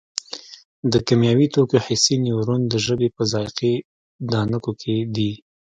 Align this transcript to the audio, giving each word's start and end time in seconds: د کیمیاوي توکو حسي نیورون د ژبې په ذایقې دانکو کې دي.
د 0.91 0.93
کیمیاوي 1.07 1.47
توکو 1.55 1.77
حسي 1.85 2.15
نیورون 2.25 2.61
د 2.67 2.73
ژبې 2.85 3.07
په 3.15 3.23
ذایقې 3.33 3.73
دانکو 4.31 4.71
کې 4.81 4.95
دي. 5.15 5.31